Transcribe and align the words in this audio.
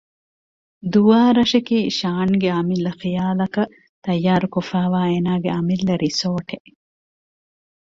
ދުވާރަށަކީ 0.91 1.77
ޝާންގެ 1.99 2.49
އަމިއްލަ 2.55 2.91
ޚިޔާލަކަށް 3.01 3.73
ތައްޔާރުކޮށްފައިވާ 4.03 4.99
އޭނާގެ 5.09 5.49
އަމިއްލަ 5.55 5.93
ރިސޯރޓެއް 6.03 6.69